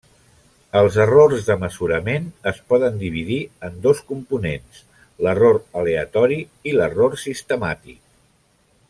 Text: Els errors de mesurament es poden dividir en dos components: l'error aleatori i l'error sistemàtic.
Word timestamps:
Els 0.79 0.95
errors 1.03 1.43
de 1.49 1.57
mesurament 1.63 2.25
es 2.53 2.61
poden 2.73 2.97
dividir 3.03 3.37
en 3.69 3.77
dos 3.85 4.01
components: 4.13 4.81
l'error 5.27 5.61
aleatori 5.83 6.41
i 6.73 6.75
l'error 6.79 7.19
sistemàtic. 7.27 8.03